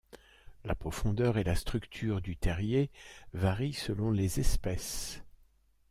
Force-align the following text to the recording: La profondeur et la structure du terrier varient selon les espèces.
La 0.65 0.73
profondeur 0.73 1.37
et 1.37 1.43
la 1.43 1.53
structure 1.55 2.21
du 2.21 2.35
terrier 2.35 2.89
varient 3.35 3.71
selon 3.73 4.09
les 4.09 4.39
espèces. 4.39 5.21